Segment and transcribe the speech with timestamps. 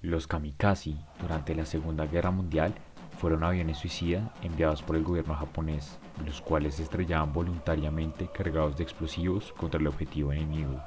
[0.00, 2.72] Los kamikaze durante la Segunda Guerra Mundial
[3.18, 9.52] fueron aviones suicida enviados por el gobierno japonés, los cuales estrellaban voluntariamente cargados de explosivos
[9.54, 10.80] contra el objetivo enemigo.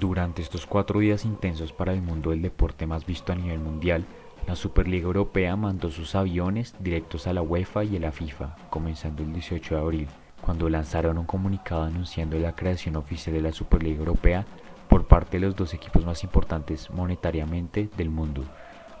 [0.00, 4.06] Durante estos cuatro días intensos para el mundo del deporte más visto a nivel mundial,
[4.46, 9.22] la Superliga Europea mandó sus aviones directos a la UEFA y a la FIFA, comenzando
[9.22, 10.08] el 18 de abril,
[10.40, 14.46] cuando lanzaron un comunicado anunciando la creación oficial de la Superliga Europea
[14.94, 18.44] por parte de los dos equipos más importantes monetariamente del mundo,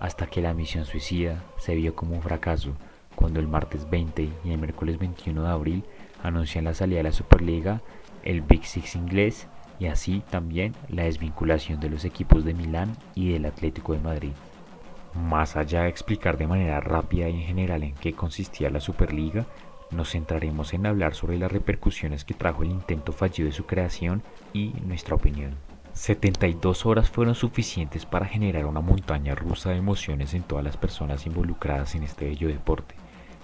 [0.00, 2.72] hasta que la misión suicida se vio como un fracaso,
[3.14, 5.84] cuando el martes 20 y el miércoles 21 de abril
[6.20, 7.80] anuncian la salida de la Superliga,
[8.24, 9.46] el Big Six inglés
[9.78, 14.32] y así también la desvinculación de los equipos de Milán y del Atlético de Madrid.
[15.14, 19.46] Más allá de explicar de manera rápida y en general en qué consistía la Superliga,
[19.92, 24.24] nos centraremos en hablar sobre las repercusiones que trajo el intento fallido de su creación
[24.52, 25.54] y nuestra opinión.
[25.94, 31.24] 72 horas fueron suficientes para generar una montaña rusa de emociones en todas las personas
[31.24, 32.96] involucradas en este bello deporte.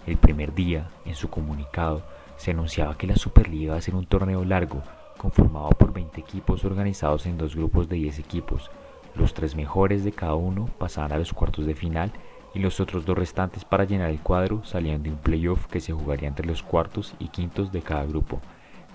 [0.04, 2.02] El primer día, en su comunicado,
[2.36, 4.82] se anunciaba que la Superliga iba a ser un torneo largo,
[5.16, 8.68] conformado por 20 equipos organizados en dos grupos de 10 equipos.
[9.14, 12.10] Los tres mejores de cada uno pasaban a los cuartos de final
[12.52, 15.92] y los otros dos restantes para llenar el cuadro salían de un playoff que se
[15.92, 18.40] jugaría entre los cuartos y quintos de cada grupo.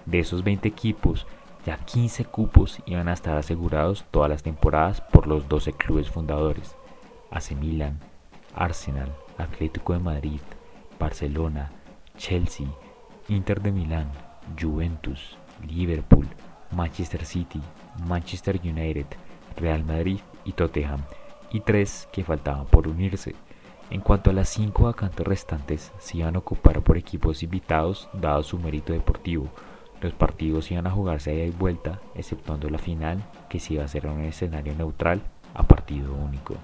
[0.05, 1.25] De esos 20 equipos,
[1.66, 6.75] ya 15 cupos iban a estar asegurados todas las temporadas por los 12 clubes fundadores.
[7.31, 7.99] AC Milan,
[8.53, 10.39] Arsenal, Atlético de Madrid,
[10.99, 11.72] Barcelona,
[12.17, 12.67] Chelsea,
[13.27, 14.11] Inter de Milán,
[14.59, 16.27] Juventus, Liverpool,
[16.72, 17.61] Manchester City,
[18.07, 19.07] Manchester United,
[19.57, 21.02] Real Madrid y Tottenham,
[21.52, 23.35] y tres que faltaban por unirse.
[23.89, 28.44] En cuanto a las cinco vacantes restantes, se iban a ocupar por equipos invitados dado
[28.44, 29.50] su mérito deportivo,
[30.05, 33.81] los partidos iban a jugarse a ida y vuelta, exceptuando la final, que se iba
[33.81, 35.21] a hacer en un escenario neutral
[35.53, 36.55] a partido único.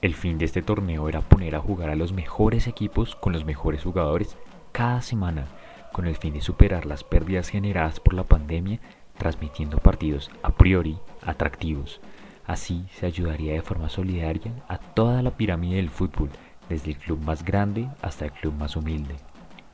[0.00, 3.44] El fin de este torneo era poner a jugar a los mejores equipos con los
[3.44, 4.36] mejores jugadores
[4.72, 5.46] cada semana,
[5.92, 8.80] con el fin de superar las pérdidas generadas por la pandemia,
[9.18, 12.00] transmitiendo partidos a priori atractivos.
[12.46, 16.30] Así se ayudaría de forma solidaria a toda la pirámide del fútbol,
[16.70, 19.16] desde el club más grande hasta el club más humilde.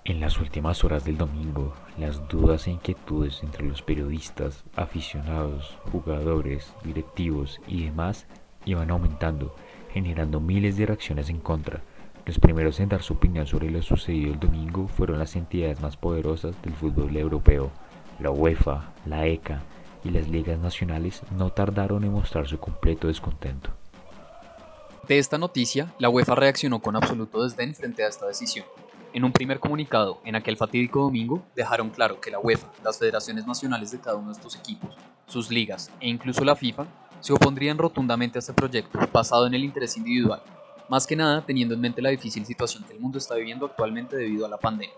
[0.06, 6.75] En las últimas horas del domingo, las dudas e inquietudes entre los periodistas, aficionados, jugadores,
[6.84, 8.26] directivos y demás
[8.66, 9.56] iban aumentando,
[9.94, 11.81] generando miles de reacciones en contra.
[12.26, 15.97] Los primeros en dar su opinión sobre lo sucedido el domingo fueron las entidades más
[15.97, 17.70] poderosas del fútbol europeo.
[18.20, 19.62] La UEFA, la ECA
[20.04, 23.70] y las ligas nacionales no tardaron en mostrar su completo descontento.
[25.09, 28.66] De esta noticia, la UEFA reaccionó con absoluto desdén frente a esta decisión.
[29.14, 33.47] En un primer comunicado, en aquel fatídico domingo, dejaron claro que la UEFA, las federaciones
[33.47, 34.92] nacionales de cada uno de estos equipos,
[35.28, 36.84] sus ligas e incluso la FIFA
[37.20, 40.42] se opondrían rotundamente a este proyecto basado en el interés individual,
[40.88, 44.16] más que nada teniendo en mente la difícil situación que el mundo está viviendo actualmente
[44.16, 44.97] debido a la pandemia.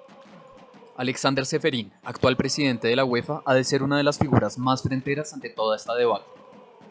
[0.97, 4.83] Alexander Seferin, actual presidente de la UEFA, ha de ser una de las figuras más
[4.83, 6.35] fronteras ante toda esta debate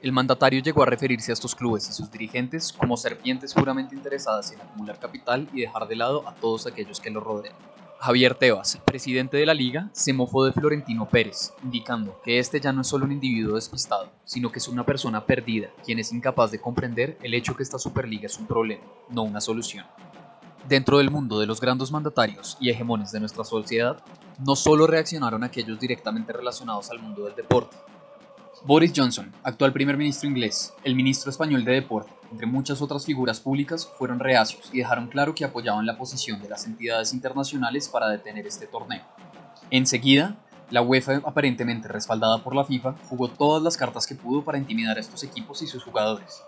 [0.06, 4.52] el mandatario llegó a referirse a estos clubes y sus dirigentes como serpientes puramente interesadas
[4.52, 7.56] en acumular capital y dejar de lado a todos aquellos que lo rodean.
[8.00, 12.72] Javier Tebas, presidente de la liga, se mofó de Florentino Pérez, indicando que este ya
[12.72, 16.52] no es solo un individuo despistado, sino que es una persona perdida, quien es incapaz
[16.52, 19.88] de comprender el hecho que esta Superliga es un problema, no una solución.
[20.70, 24.04] Dentro del mundo de los grandes mandatarios y hegemones de nuestra sociedad,
[24.38, 27.76] no solo reaccionaron aquellos directamente relacionados al mundo del deporte,
[28.68, 33.40] Boris Johnson, actual primer ministro inglés, el ministro español de deporte, entre muchas otras figuras
[33.40, 38.09] públicas, fueron reacios y dejaron claro que apoyaban la posición de las entidades internacionales para
[38.09, 39.04] detener este torneo.
[39.70, 40.38] Enseguida,
[40.72, 44.98] la UEFA, aparentemente respaldada por la FIFA, jugó todas las cartas que pudo para intimidar
[44.98, 46.42] a estos equipos y sus jugadores.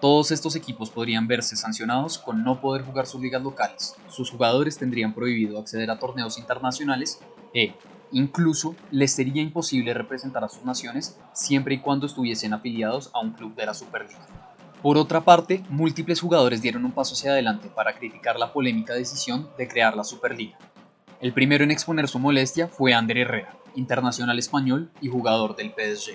[0.00, 4.78] Todos estos equipos podrían verse sancionados con no poder jugar sus ligas locales, sus jugadores
[4.78, 7.20] tendrían prohibido acceder a torneos internacionales
[7.52, 7.74] e,
[8.12, 13.32] Incluso les sería imposible representar a sus naciones siempre y cuando estuviesen afiliados a un
[13.32, 14.26] club de la Superliga.
[14.82, 19.48] Por otra parte, múltiples jugadores dieron un paso hacia adelante para criticar la polémica decisión
[19.58, 20.56] de crear la Superliga.
[21.20, 26.12] El primero en exponer su molestia fue Ander Herrera, internacional español y jugador del PSG.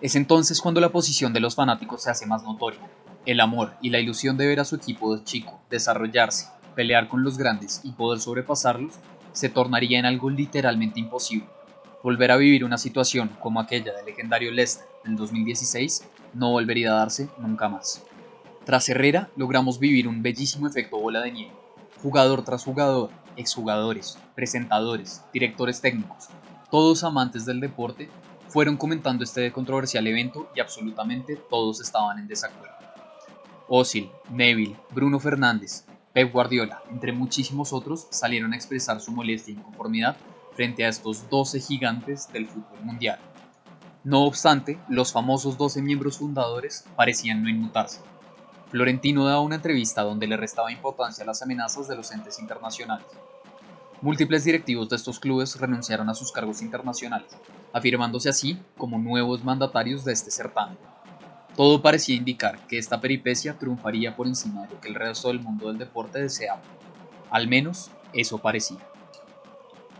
[0.00, 2.80] Es entonces cuando la posición de los fanáticos se hace más notoria.
[3.24, 7.22] El amor y la ilusión de ver a su equipo de chico desarrollarse, pelear con
[7.22, 8.94] los grandes y poder sobrepasarlos
[9.32, 11.46] se tornaría en algo literalmente imposible.
[12.02, 16.96] Volver a vivir una situación como aquella del legendario Leicester en 2016 no volvería a
[16.96, 18.02] darse nunca más.
[18.64, 21.52] Tras Herrera logramos vivir un bellísimo efecto bola de nieve.
[22.02, 26.28] Jugador tras jugador, exjugadores, presentadores, directores técnicos,
[26.70, 28.08] todos amantes del deporte,
[28.48, 32.76] fueron comentando este controversial evento y absolutamente todos estaban en desacuerdo.
[33.68, 39.56] Osil, Neville, Bruno Fernández, Pep Guardiola, entre muchísimos otros, salieron a expresar su molestia y
[39.56, 40.16] inconformidad
[40.54, 43.18] frente a estos 12 gigantes del fútbol mundial.
[44.04, 48.00] No obstante, los famosos 12 miembros fundadores parecían no inmutarse.
[48.70, 53.06] Florentino daba una entrevista donde le restaba importancia a las amenazas de los entes internacionales.
[54.02, 57.30] Múltiples directivos de estos clubes renunciaron a sus cargos internacionales,
[57.72, 60.76] afirmándose así como nuevos mandatarios de este certamen.
[61.56, 65.40] Todo parecía indicar que esta peripecia triunfaría por encima de lo que el resto del
[65.40, 66.62] mundo del deporte deseaba.
[67.30, 68.78] Al menos eso parecía.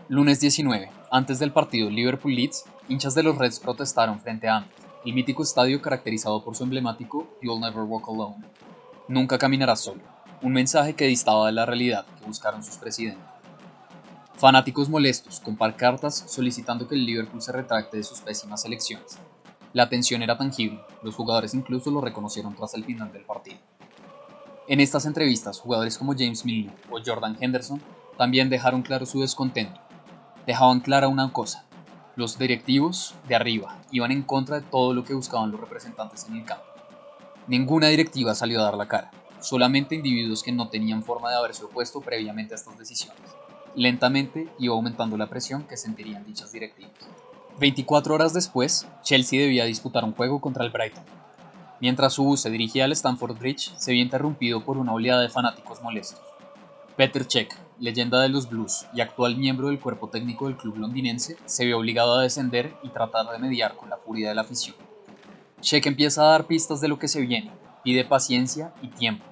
[0.09, 0.89] Lunes 19.
[1.11, 5.81] Antes del partido Liverpool-Leeds, hinchas de los Reds protestaron frente a Anfield, el mítico estadio
[5.81, 8.43] caracterizado por su emblemático You'll Never Walk Alone.
[9.07, 10.01] Nunca caminarás solo.
[10.41, 13.23] Un mensaje que distaba de la realidad que buscaron sus presidentes.
[14.35, 19.19] Fanáticos molestos con cartas solicitando que el Liverpool se retracte de sus pésimas elecciones.
[19.73, 23.57] La tensión era tangible, los jugadores incluso lo reconocieron tras el final del partido.
[24.67, 27.81] En estas entrevistas, jugadores como James Milner o Jordan Henderson
[28.15, 29.81] también dejaron claro su descontento.
[30.45, 31.65] Dejaban clara una cosa,
[32.15, 36.35] los directivos de arriba iban en contra de todo lo que buscaban los representantes en
[36.35, 36.65] el campo.
[37.47, 39.09] Ninguna directiva salió a dar la cara,
[39.41, 43.23] solamente individuos que no tenían forma de haberse opuesto previamente a estas decisiones.
[43.75, 46.93] Lentamente iba aumentando la presión que sentirían dichas directivas.
[47.59, 51.03] 24 horas después, Chelsea debía disputar un juego contra el Brighton.
[51.79, 55.29] Mientras su bus se dirigía al Stamford Bridge, se vio interrumpido por una oleada de
[55.29, 56.21] fanáticos molestos.
[56.95, 61.37] Peter Cech, leyenda de los Blues y actual miembro del cuerpo técnico del club londinense,
[61.45, 64.75] se vio obligado a descender y tratar de mediar con la furia de la afición.
[65.61, 67.51] Cech empieza a dar pistas de lo que se viene,
[67.83, 69.25] pide paciencia y tiempo,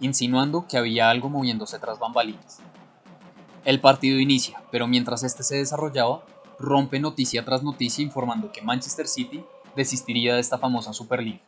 [0.00, 2.60] insinuando que había algo moviéndose tras bambalinas.
[3.64, 6.24] El partido inicia, pero mientras este se desarrollaba,
[6.62, 9.44] rompe noticia tras noticia informando que Manchester City
[9.74, 11.40] desistiría de esta famosa Superliga.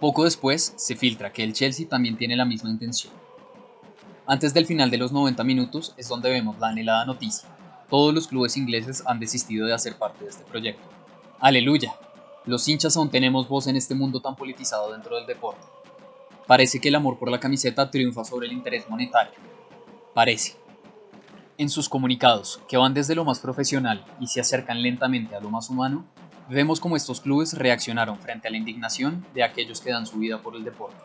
[0.00, 3.12] Poco después se filtra que el Chelsea también tiene la misma intención.
[4.26, 7.48] Antes del final de los 90 minutos es donde vemos la anhelada noticia.
[7.90, 10.86] Todos los clubes ingleses han desistido de hacer parte de este proyecto.
[11.40, 11.94] Aleluya.
[12.46, 15.64] Los hinchas aún tenemos voz en este mundo tan politizado dentro del deporte.
[16.46, 19.34] Parece que el amor por la camiseta triunfa sobre el interés monetario.
[20.14, 20.56] Parece.
[21.58, 25.50] En sus comunicados, que van desde lo más profesional y se acercan lentamente a lo
[25.50, 26.06] más humano,
[26.48, 30.40] vemos cómo estos clubes reaccionaron frente a la indignación de aquellos que dan su vida
[30.40, 31.02] por el deporte.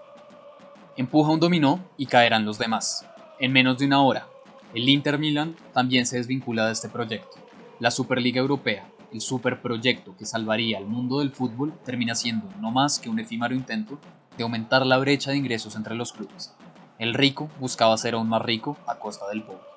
[0.95, 3.03] Empuja un dominó y caerán los demás.
[3.39, 4.27] En menos de una hora,
[4.75, 7.35] el Inter Milan también se desvincula de este proyecto.
[7.79, 12.99] La Superliga Europea, el superproyecto que salvaría al mundo del fútbol, termina siendo no más
[12.99, 13.97] que un efímero intento
[14.37, 16.53] de aumentar la brecha de ingresos entre los clubes.
[16.99, 19.72] El rico buscaba ser aún más rico a costa del pobre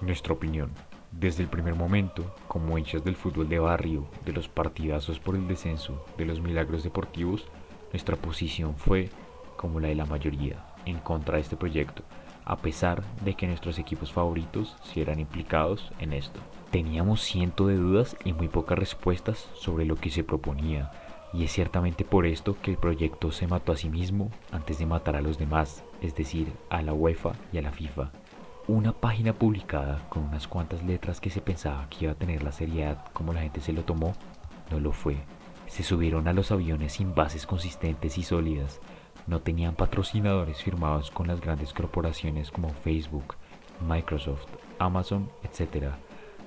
[0.00, 0.70] nuestra opinión.
[1.12, 5.46] Desde el primer momento, como hinchas del fútbol de barrio, de los partidazos por el
[5.46, 7.46] descenso, de los milagros deportivos,
[7.92, 9.10] nuestra posición fue,
[9.56, 12.02] como la de la mayoría, en contra de este proyecto,
[12.44, 16.40] a pesar de que nuestros equipos favoritos se eran implicados en esto.
[16.70, 20.90] Teníamos cientos de dudas y muy pocas respuestas sobre lo que se proponía,
[21.32, 24.86] y es ciertamente por esto que el proyecto se mató a sí mismo antes de
[24.86, 28.10] matar a los demás, es decir, a la UEFA y a la FIFA.
[28.66, 32.50] Una página publicada con unas cuantas letras que se pensaba que iba a tener la
[32.50, 34.14] seriedad como la gente se lo tomó,
[34.70, 35.18] no lo fue.
[35.66, 38.80] Se subieron a los aviones sin bases consistentes y sólidas.
[39.26, 43.36] No tenían patrocinadores firmados con las grandes corporaciones como Facebook,
[43.86, 44.46] Microsoft,
[44.78, 45.88] Amazon, etc.,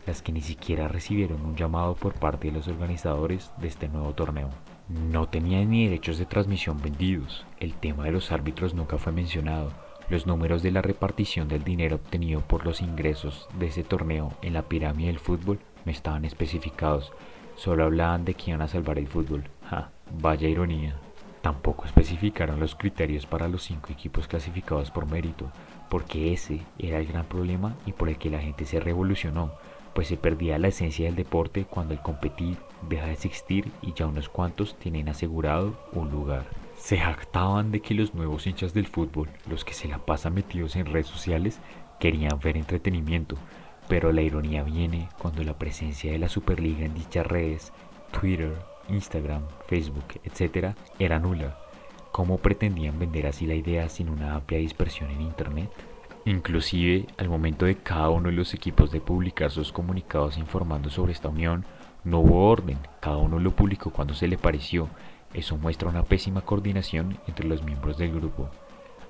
[0.08, 4.16] las que ni siquiera recibieron un llamado por parte de los organizadores de este nuevo
[4.16, 4.50] torneo.
[4.90, 7.46] No tenían ni derechos de transmisión vendidos.
[7.60, 9.70] El tema de los árbitros nunca fue mencionado
[10.10, 14.54] los números de la repartición del dinero obtenido por los ingresos de ese torneo en
[14.54, 17.12] la pirámide del fútbol no estaban especificados,
[17.56, 19.44] solo hablaban de que iban a salvar el fútbol.
[19.70, 20.96] Ja, vaya ironía.
[21.42, 25.52] Tampoco especificaron los criterios para los cinco equipos clasificados por mérito,
[25.90, 29.54] porque ese era el gran problema y por el que la gente se revolucionó,
[29.94, 32.58] pues se perdía la esencia del deporte cuando el competir
[32.90, 36.46] deja de existir y ya unos cuantos tienen asegurado un lugar.
[36.78, 40.76] Se jactaban de que los nuevos hinchas del fútbol, los que se la pasan metidos
[40.76, 41.60] en redes sociales,
[42.00, 43.36] querían ver entretenimiento,
[43.90, 47.74] pero la ironía viene cuando la presencia de la Superliga en dichas redes,
[48.12, 48.54] Twitter,
[48.90, 51.58] Instagram, Facebook, etc., era nula.
[52.12, 55.70] ¿Cómo pretendían vender así la idea sin una amplia dispersión en Internet?
[56.26, 61.14] Inclusive, al momento de cada uno de los equipos de publicar sus comunicados informando sobre
[61.14, 61.66] esta unión,
[62.04, 64.90] no hubo orden, cada uno lo publicó cuando se le pareció
[65.38, 68.50] eso muestra una pésima coordinación entre los miembros del grupo.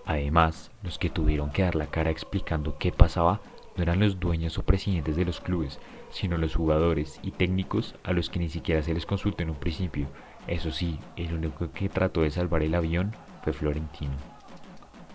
[0.06, 3.40] Además, los que tuvieron que dar la cara explicando qué pasaba
[3.78, 5.80] no eran los dueños o presidentes de los clubes,
[6.10, 9.56] sino los jugadores y técnicos a los que ni siquiera se les consultó en un
[9.56, 10.08] principio.
[10.48, 14.16] Eso sí, el único que trató de salvar el avión fue Florentino.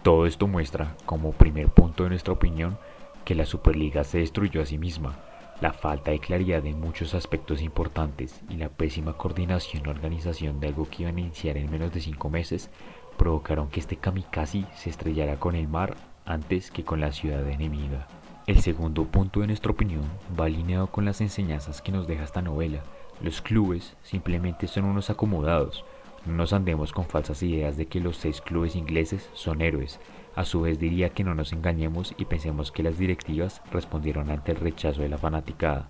[0.03, 2.79] Todo esto muestra, como primer punto de nuestra opinión,
[3.27, 5.19] que la Superliga se destruyó a sí misma.
[5.63, 10.67] La falta de claridad en muchos aspectos importantes y la pésima coordinación y organización de
[10.67, 12.69] algo que iba a iniciar en menos de cinco meses
[13.17, 18.09] provocaron que este kamikaze se estrellara con el mar antes que con la ciudad enemiga.
[18.49, 20.03] El segundo punto de nuestra opinión
[20.37, 22.83] va alineado con las enseñanzas que nos deja esta novela.
[23.21, 25.85] Los clubes simplemente son unos acomodados.
[26.27, 30.01] No nos andemos con falsas ideas de que los seis clubes ingleses son héroes.
[30.35, 34.53] A su vez diría que no nos engañemos y pensemos que las directivas respondieron ante
[34.53, 35.89] el rechazo de la fanaticada.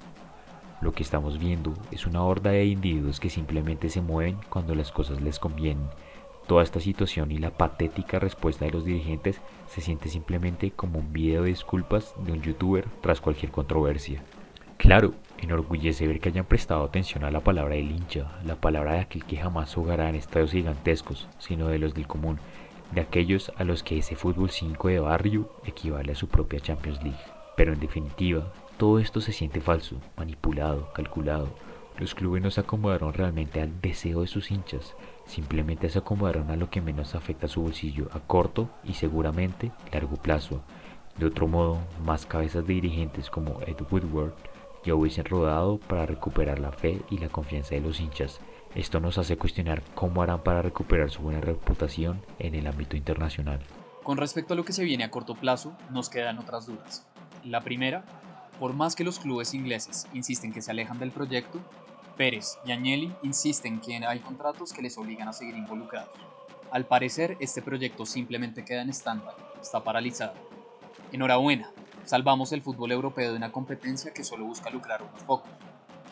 [0.80, 4.90] Lo que estamos viendo es una horda de individuos que simplemente se mueven cuando las
[4.90, 5.88] cosas les convienen
[6.46, 11.12] Toda esta situación y la patética respuesta de los dirigentes se siente simplemente como un
[11.12, 14.22] video de disculpas de un youtuber tras cualquier controversia.
[14.76, 19.00] Claro, enorgullece ver que hayan prestado atención a la palabra del hincha, la palabra de
[19.00, 22.40] aquel que jamás jugará en estadios gigantescos, sino de los del común,
[22.94, 27.02] de aquellos a los que ese fútbol 5 de barrio equivale a su propia Champions
[27.02, 27.18] League.
[27.56, 31.48] Pero en definitiva, todo esto se siente falso, manipulado, calculado.
[31.98, 34.94] Los clubes no se acomodaron realmente al deseo de sus hinchas,
[35.26, 39.70] Simplemente se acomodaron a lo que menos afecta a su bolsillo a corto y seguramente
[39.92, 40.62] largo plazo.
[41.16, 44.34] De otro modo, más cabezas de dirigentes como Ed Woodward
[44.84, 48.40] ya hubiesen rodado para recuperar la fe y la confianza de los hinchas.
[48.74, 53.60] Esto nos hace cuestionar cómo harán para recuperar su buena reputación en el ámbito internacional.
[54.02, 57.06] Con respecto a lo que se viene a corto plazo, nos quedan otras dudas.
[57.44, 58.04] La primera,
[58.58, 61.60] por más que los clubes ingleses insisten que se alejan del proyecto,
[62.16, 66.14] Pérez y Agnelli insisten que hay contratos que les obligan a seguir involucrados.
[66.70, 70.32] Al parecer, este proyecto simplemente queda en stand-by, está paralizado.
[71.12, 71.70] Enhorabuena,
[72.06, 75.50] salvamos el fútbol europeo de una competencia que solo busca lucrar unos pocos.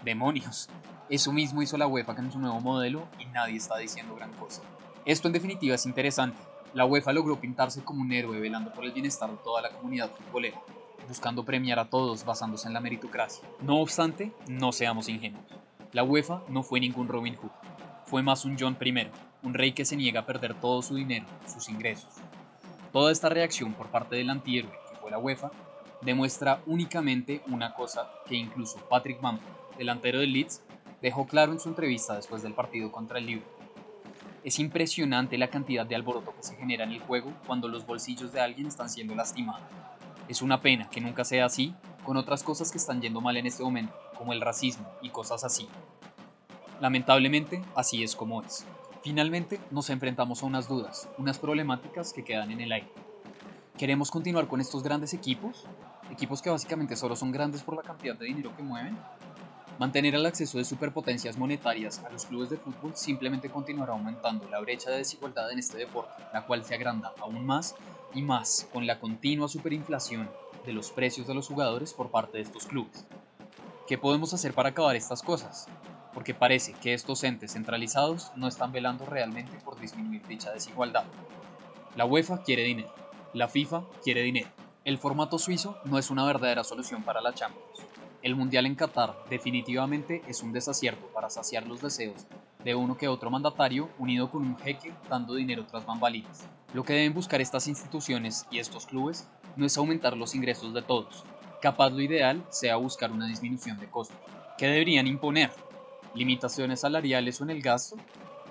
[0.04, 0.68] ¡Demonios!
[1.10, 4.62] Eso mismo hizo la UEFA con su nuevo modelo y nadie está diciendo gran cosa.
[5.04, 6.38] Esto en definitiva es interesante.
[6.72, 10.12] La UEFA logró pintarse como un héroe velando por el bienestar de toda la comunidad
[10.12, 10.60] futbolera,
[11.08, 13.42] buscando premiar a todos basándose en la meritocracia.
[13.60, 15.44] No obstante, no seamos ingenuos.
[15.90, 17.50] La UEFA no fue ningún Robin Hood,
[18.04, 19.08] fue más un John I,
[19.42, 22.14] un rey que se niega a perder todo su dinero, sus ingresos.
[22.92, 25.50] Toda esta reacción por parte del antihéroe que fue la UEFA
[26.02, 30.62] demuestra únicamente una cosa que incluso Patrick Bamford, delantero del Leeds,
[31.02, 33.64] dejó claro en su entrevista después del partido contra el Liverpool.
[34.42, 38.32] Es impresionante la cantidad de alboroto que se genera en el juego cuando los bolsillos
[38.32, 39.62] de alguien están siendo lastimados.
[40.28, 43.46] Es una pena que nunca sea así con otras cosas que están yendo mal en
[43.46, 45.68] este momento, como el racismo y cosas así.
[46.80, 48.64] Lamentablemente, así es como es.
[49.02, 52.92] Finalmente, nos enfrentamos a unas dudas, unas problemáticas que quedan en el aire.
[53.76, 55.66] ¿Queremos continuar con estos grandes equipos?
[56.10, 58.96] Equipos que básicamente solo son grandes por la cantidad de dinero que mueven.
[59.80, 64.60] Mantener el acceso de superpotencias monetarias a los clubes de fútbol simplemente continuará aumentando la
[64.60, 67.74] brecha de desigualdad en este deporte, la cual se agranda aún más
[68.12, 70.28] y más con la continua superinflación
[70.66, 73.06] de los precios de los jugadores por parte de estos clubes.
[73.88, 75.66] ¿Qué podemos hacer para acabar estas cosas?
[76.12, 81.04] Porque parece que estos entes centralizados no están velando realmente por disminuir dicha desigualdad.
[81.96, 82.92] La UEFA quiere dinero,
[83.32, 84.50] la FIFA quiere dinero.
[84.84, 87.69] El formato suizo no es una verdadera solución para la Champions.
[88.22, 92.26] El Mundial en Qatar definitivamente es un desacierto para saciar los deseos
[92.62, 96.46] de uno que otro mandatario unido con un jeque dando dinero tras bambalinas.
[96.74, 100.82] Lo que deben buscar estas instituciones y estos clubes no es aumentar los ingresos de
[100.82, 101.24] todos.
[101.62, 104.18] Capaz lo ideal sea buscar una disminución de costos.
[104.58, 105.50] ¿Qué deberían imponer?
[106.14, 107.96] ¿Limitaciones salariales o en el gasto?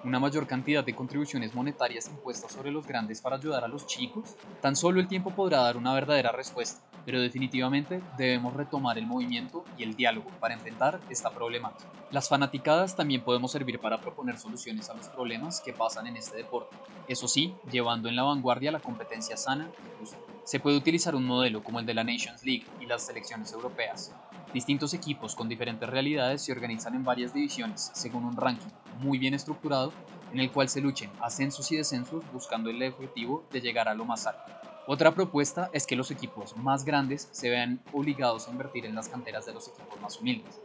[0.03, 4.35] ¿Una mayor cantidad de contribuciones monetarias impuestas sobre los grandes para ayudar a los chicos?
[4.61, 9.63] Tan solo el tiempo podrá dar una verdadera respuesta, pero definitivamente debemos retomar el movimiento
[9.77, 11.89] y el diálogo para enfrentar esta problemática.
[12.11, 16.37] Las fanaticadas también podemos servir para proponer soluciones a los problemas que pasan en este
[16.37, 16.75] deporte,
[17.07, 20.17] eso sí, llevando en la vanguardia la competencia sana y justa.
[20.43, 24.13] Se puede utilizar un modelo como el de la Nations League y las selecciones europeas.
[24.53, 29.33] Distintos equipos con diferentes realidades se organizan en varias divisiones según un ranking muy bien
[29.33, 29.93] estructurado
[30.31, 34.05] en el cual se luchen ascensos y descensos buscando el objetivo de llegar a lo
[34.05, 34.68] más alto.
[34.91, 39.07] Otra propuesta es que los equipos más grandes se vean obligados a invertir en las
[39.07, 40.59] canteras de los equipos más humildes,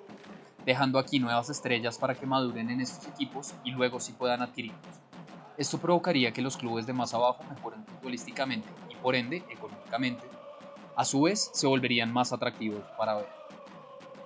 [0.64, 4.81] dejando aquí nuevas estrellas para que maduren en estos equipos y luego sí puedan adquirirlos.
[5.59, 10.26] Esto provocaría que los clubes de más abajo mejoren futbolísticamente y por ende económicamente.
[10.97, 13.44] A su vez, se volverían más atractivos para ver.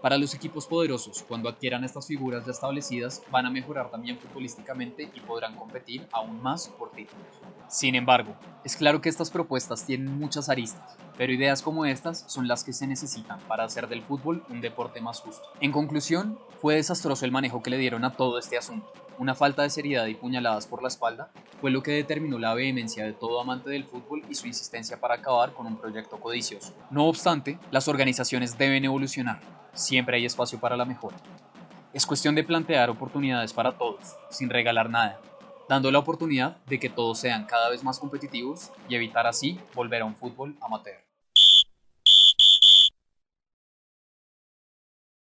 [0.01, 5.11] Para los equipos poderosos, cuando adquieran estas figuras ya establecidas, van a mejorar también futbolísticamente
[5.13, 7.27] y podrán competir aún más por títulos.
[7.69, 12.47] Sin embargo, es claro que estas propuestas tienen muchas aristas, pero ideas como estas son
[12.47, 15.49] las que se necesitan para hacer del fútbol un deporte más justo.
[15.61, 18.91] En conclusión, fue desastroso el manejo que le dieron a todo este asunto.
[19.19, 23.05] Una falta de seriedad y puñaladas por la espalda fue lo que determinó la vehemencia
[23.05, 26.73] de todo amante del fútbol y su insistencia para acabar con un proyecto codicioso.
[26.91, 29.41] No obstante, las organizaciones deben evolucionar.
[29.73, 31.17] Siempre hay espacio para la mejora.
[31.93, 35.21] Es cuestión de plantear oportunidades para todos, sin regalar nada,
[35.69, 40.03] dando la oportunidad de que todos sean cada vez más competitivos y evitar así volver
[40.03, 41.08] a un fútbol amateur.